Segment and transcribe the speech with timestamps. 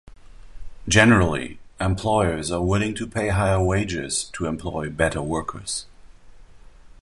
[0.87, 5.85] Generally, employers are willing to pay higher wages to employ better workers.